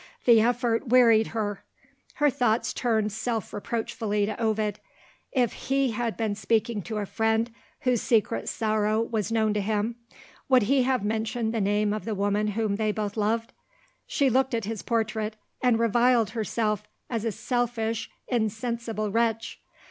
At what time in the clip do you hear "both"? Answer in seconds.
12.91-13.15